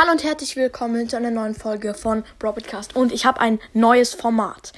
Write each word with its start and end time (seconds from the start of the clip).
Hallo 0.00 0.12
und 0.12 0.24
herzlich 0.24 0.56
willkommen 0.56 1.10
zu 1.10 1.18
einer 1.18 1.30
neuen 1.30 1.54
Folge 1.54 1.92
von 1.92 2.24
Broadcast. 2.38 2.96
Und 2.96 3.12
ich 3.12 3.26
habe 3.26 3.38
ein 3.38 3.60
neues 3.74 4.14
Format. 4.14 4.72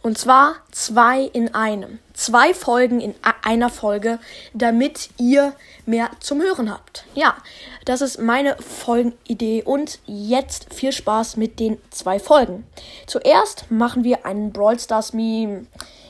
Und 0.00 0.16
zwar 0.16 0.54
zwei 0.72 1.20
in 1.20 1.54
einem. 1.54 1.98
Zwei 2.14 2.54
Folgen 2.54 2.98
in 2.98 3.14
einer 3.42 3.68
Folge, 3.68 4.18
damit 4.54 5.10
ihr 5.18 5.52
mehr 5.84 6.08
zum 6.20 6.40
Hören 6.40 6.72
habt. 6.72 7.04
Ja, 7.14 7.36
das 7.84 8.00
ist 8.00 8.18
meine 8.18 8.56
Folgenidee. 8.56 9.62
Und 9.62 9.98
jetzt 10.06 10.72
viel 10.72 10.92
Spaß 10.92 11.36
mit 11.36 11.60
den 11.60 11.76
zwei 11.90 12.18
Folgen. 12.18 12.66
Zuerst 13.06 13.70
machen 13.70 14.02
wir 14.02 14.24
einen 14.24 14.50
Brawl 14.50 14.80
Stars 14.80 15.12
Meme. 15.12 15.66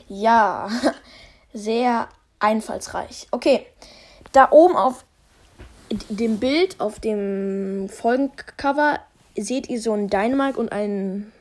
Ja, 0.07 0.69
sehr 1.53 2.07
einfallsreich. 2.39 3.27
Okay, 3.31 3.65
da 4.31 4.49
oben 4.51 4.77
auf 4.77 5.04
dem 6.09 6.39
Bild 6.39 6.79
auf 6.79 6.99
dem 6.99 7.89
Folgencover 7.89 8.99
seht 9.37 9.69
ihr 9.69 9.79
so 9.79 9.93
einen 9.93 10.09
Dynamite 10.09 10.59
und 10.59 10.71
einen 10.71 11.31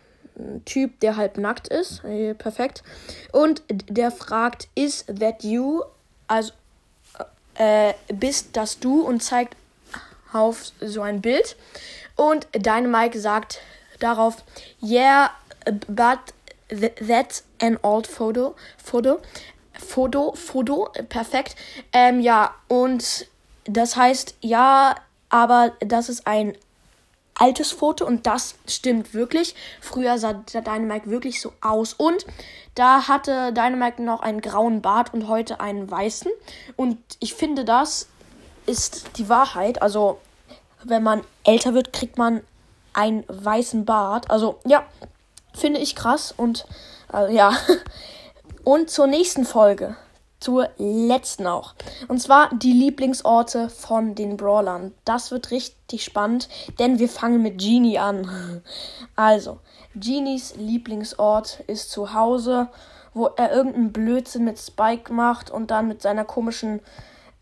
Typ, 0.65 0.99
der 1.01 1.17
halb 1.17 1.39
nackt 1.39 1.69
ist. 1.69 2.03
Perfekt. 2.39 2.83
Und 3.33 3.63
der 3.69 4.11
fragt, 4.11 4.69
is 4.75 5.05
that 5.07 5.45
you? 5.45 5.83
Also, 6.27 6.53
äh, 7.55 7.95
bist 8.13 8.57
das 8.57 8.81
du? 8.81 9.03
Und 9.03 9.23
zeigt 9.23 9.57
auf 10.33 10.73
so 10.81 11.03
ein 11.03 11.21
Bild. 11.21 11.57
Und 12.17 12.49
Dynamite 12.55 13.21
sagt 13.21 13.61
darauf, 14.01 14.43
yeah, 14.83 15.31
but 15.87 16.19
that's 17.07 17.45
an 17.61 17.79
old 17.83 18.07
photo. 18.07 18.55
Foto. 18.83 19.21
Foto, 19.73 20.33
Foto, 20.35 20.89
perfekt. 21.09 21.57
Ähm, 21.93 22.21
ja, 22.21 22.55
und 22.69 23.27
das 23.65 23.97
heißt, 23.97 24.37
ja, 24.41 24.95
aber 25.29 25.73
das 25.81 26.09
ist 26.09 26.27
ein 26.27 26.57
altes 27.35 27.73
Foto 27.73 28.07
und 28.07 28.27
das 28.27 28.55
stimmt 28.67 29.15
wirklich. 29.15 29.55
Früher 29.81 30.19
sah 30.19 30.35
Dynamite 30.35 31.11
wirklich 31.11 31.41
so 31.41 31.53
aus 31.61 31.95
und 31.95 32.25
da 32.75 33.09
hatte 33.09 33.53
Dynamite 33.53 34.03
noch 34.03 34.21
einen 34.21 34.41
grauen 34.41 34.83
Bart 34.83 35.13
und 35.15 35.29
heute 35.29 35.61
einen 35.61 35.91
weißen. 35.91 36.31
Und 36.77 36.99
ich 37.21 37.35
finde, 37.35 37.65
das 37.65 38.09
ist 38.67 39.19
die 39.19 39.29
Wahrheit. 39.29 39.83
Also, 39.83 40.19
wenn 40.83 41.03
man 41.03 41.23
älter 41.45 41.75
wird, 41.75 41.93
kriegt 41.93 42.19
man 42.19 42.43
einen 42.93 43.25
weißen 43.29 43.85
Bart. 43.85 44.31
Also, 44.31 44.59
ja, 44.65 44.85
finde 45.55 45.81
ich 45.81 45.95
krass 45.95 46.33
und 46.37 46.67
äh, 47.13 47.35
ja. 47.35 47.57
Und 48.65 48.89
zur 48.89 49.07
nächsten 49.07 49.45
Folge 49.45 49.95
zur 50.45 50.69
letzten 50.77 51.47
auch. 51.47 51.75
Und 52.07 52.21
zwar 52.21 52.51
die 52.55 52.73
Lieblingsorte 52.73 53.71
von 53.71 54.15
den 54.15 54.37
Brawlern. 54.37 54.93
Das 55.07 55.31
wird 55.31 55.51
richtig 55.51 56.05
spannend, 56.05 56.51
denn 56.79 56.99
wir 56.99 57.09
fangen 57.09 57.43
mit 57.43 57.59
Genie 57.59 57.99
an. 57.99 58.63
Also, 59.17 59.61
Genies 59.95 60.57
Lieblingsort 60.57 61.61
ist 61.67 61.91
zu 61.91 62.15
Hause, 62.15 62.69
wo 63.15 63.27
er 63.27 63.53
irgendeinen 63.53 63.93
Blödsinn 63.93 64.45
mit 64.45 64.59
Spike 64.59 65.13
macht 65.13 65.51
und 65.51 65.71
dann 65.71 65.87
mit 65.87 66.03
seiner 66.03 66.25
komischen 66.25 66.81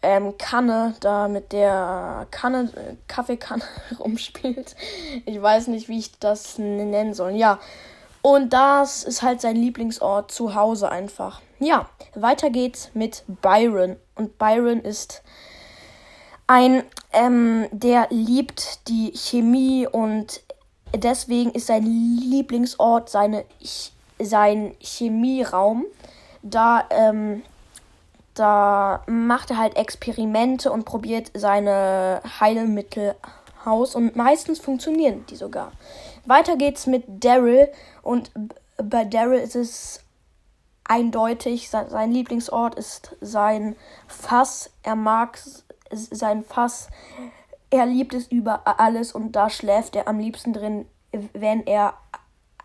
ähm, 0.03 0.37
Kanne, 0.37 0.95
da 1.01 1.29
mit 1.29 1.53
der 1.53 2.27
Kanne, 2.31 2.71
äh, 2.77 2.95
Kaffeekanne 3.09 3.65
rumspielt. 3.99 4.77
Ich 5.25 5.41
weiß 5.41 5.69
nicht, 5.69 5.89
wie 5.89 5.99
ich 5.99 6.19
das 6.19 6.59
nennen 6.59 7.15
soll. 7.15 7.33
Ja, 7.33 7.59
und 8.23 8.53
das 8.53 9.03
ist 9.03 9.23
halt 9.23 9.41
sein 9.41 9.57
Lieblingsort 9.57 10.31
zu 10.31 10.55
Hause 10.55 10.91
einfach. 10.91 11.41
Ja, 11.59 11.89
weiter 12.15 12.51
geht's 12.51 12.91
mit 12.95 13.25
Byron. 13.27 13.97
Und 14.15 14.39
Byron 14.39 14.81
ist 14.81 15.23
ein, 16.47 16.85
ähm, 17.13 17.67
der 17.73 18.07
liebt 18.11 18.89
die 18.89 19.13
Chemie 19.15 19.89
und 19.89 20.41
deswegen 20.95 21.51
ist 21.51 21.67
sein 21.67 21.85
Lieblingsort 21.85 23.11
seine, 23.11 23.45
sein 24.21 24.77
Chemieraum. 24.81 25.85
Da, 26.43 26.85
ähm, 26.91 27.43
da 28.35 29.03
macht 29.09 29.51
er 29.51 29.59
halt 29.59 29.77
Experimente 29.77 30.71
und 30.71 30.85
probiert 30.85 31.33
seine 31.35 32.21
Heilmittel 32.41 33.17
aus 33.67 33.95
und 33.95 34.17
meistens 34.17 34.59
funktionieren 34.59 35.25
die 35.29 35.37
sogar. 35.37 35.73
Weiter 36.27 36.57
geht's 36.57 36.87
mit 36.87 37.05
Daryl 37.25 37.69
und 38.03 38.31
bei 38.77 39.05
Daryl 39.05 39.41
ist 39.41 39.57
es 39.57 40.01
eindeutig, 40.85 41.71
sein 41.71 42.13
Lieblingsort 42.13 42.75
ist 42.75 43.17
sein 43.21 43.77
Fass. 44.07 44.71
Er 44.83 44.97
mag 44.97 45.39
sein 45.91 46.45
Fass. 46.45 46.89
Er 47.71 47.87
liebt 47.87 48.15
es 48.15 48.27
über 48.27 48.63
alles 48.79 49.13
und 49.13 49.33
da 49.33 49.49
schläft 49.49 49.97
er 49.97 50.09
am 50.09 50.19
liebsten 50.19 50.53
drin, 50.53 50.87
wenn 51.33 51.67
er 51.67 51.95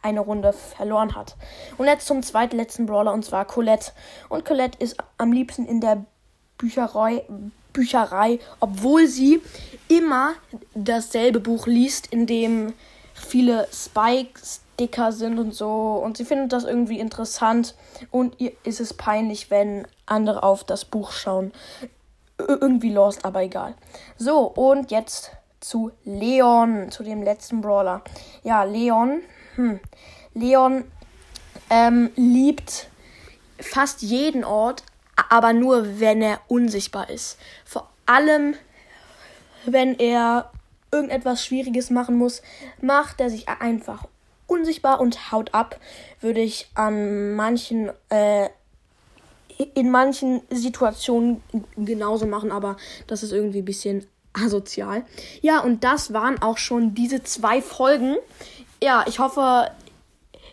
eine 0.02 0.20
Runde 0.20 0.54
verloren 0.54 1.16
hat. 1.16 1.36
Und 1.78 1.88
jetzt 1.88 2.08
zum 2.08 2.24
zweitletzten 2.24 2.86
Brawler 2.86 3.14
und 3.14 3.24
zwar 3.24 3.46
Colette. 3.46 3.92
Und 4.30 4.46
Colette 4.46 4.78
ist 4.80 4.98
am 5.18 5.32
liebsten 5.32 5.66
in 5.66 5.82
der 5.82 6.06
Bücherei, 6.58 7.26
Bücherei, 7.78 8.40
obwohl 8.60 9.06
sie 9.06 9.40
immer 9.88 10.34
dasselbe 10.74 11.40
Buch 11.40 11.68
liest, 11.68 12.08
in 12.08 12.26
dem 12.26 12.74
viele 13.14 13.68
Spikes, 13.72 14.62
dicker 14.80 15.12
sind 15.12 15.38
und 15.38 15.54
so. 15.54 16.02
Und 16.04 16.18
sie 16.18 16.26
findet 16.26 16.54
das 16.54 16.64
irgendwie 16.64 17.00
interessant. 17.00 17.76
Und 18.10 18.40
ihr 18.40 18.52
ist 18.64 18.80
es 18.80 18.96
peinlich, 18.96 19.52
wenn 19.52 19.88
andere 20.08 20.42
auf 20.42 20.64
das 20.64 20.86
Buch 20.86 21.12
schauen. 21.12 21.52
Irgendwie 22.40 22.92
lost, 22.92 23.26
aber 23.26 23.44
egal. 23.44 23.76
So, 24.18 24.40
und 24.42 24.90
jetzt 24.90 25.32
zu 25.60 25.92
Leon, 26.04 26.92
zu 26.92 27.04
dem 27.04 27.22
letzten 27.22 27.62
Brawler. 27.62 28.02
Ja, 28.44 28.64
Leon. 28.64 29.22
Hm. 29.56 29.80
Leon 30.34 30.84
ähm, 31.70 32.10
liebt 32.16 32.90
fast 33.60 34.02
jeden 34.02 34.44
Ort, 34.44 34.84
aber 35.30 35.54
nur, 35.54 36.00
wenn 36.00 36.22
er 36.22 36.40
unsichtbar 36.48 37.10
ist. 37.10 37.38
Vor 37.66 37.90
allem, 38.06 38.56
wenn 39.66 39.98
er 40.00 40.52
irgendetwas 40.92 41.46
Schwieriges 41.46 41.90
machen 41.90 42.16
muss, 42.18 42.42
macht 42.82 43.20
er 43.20 43.30
sich 43.30 43.50
einfach 43.50 44.06
unsichtbar 44.46 45.00
und 45.02 45.32
haut 45.32 45.54
ab. 45.54 45.80
Würde 46.22 46.40
ich 46.40 46.70
an 46.76 47.36
manchen, 47.36 47.92
äh, 48.10 48.50
in 49.74 49.92
manchen 49.92 50.42
Situationen 50.50 51.42
genauso 51.76 52.26
machen, 52.26 52.52
aber 52.52 52.78
das 53.08 53.24
ist 53.24 53.32
irgendwie 53.32 53.60
ein 53.60 53.66
bisschen 53.66 54.06
asozial. 54.34 55.04
Ja, 55.42 55.60
und 55.60 55.84
das 55.84 56.14
waren 56.14 56.42
auch 56.42 56.58
schon 56.58 56.94
diese 56.94 57.24
zwei 57.24 57.62
Folgen. 57.62 58.16
Ja, 58.82 59.04
ich 59.08 59.20
hoffe, 59.20 59.72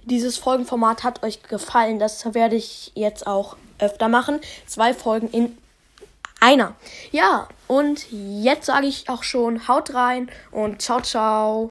dieses 0.05 0.39
Folgenformat 0.39 1.05
hat 1.05 1.23
euch 1.23 1.43
gefallen. 1.43 1.99
Das 1.99 2.35
werde 2.35 2.57
ich 2.57 2.93
jetzt 2.95 3.27
auch 3.27 3.57
öfter 3.79 4.09
machen. 4.09 4.41
Zwei 4.67 4.95
Folgen 4.95 5.29
in 5.29 5.59
einer. 6.41 6.75
Ja, 7.11 7.49
und 7.67 8.07
jetzt 8.11 8.67
sage 8.67 8.87
ich 8.87 9.09
auch 9.09 9.23
schon, 9.23 9.67
haut 9.67 9.95
rein 9.95 10.31
und 10.51 10.83
ciao, 10.83 11.01
ciao. 11.01 11.63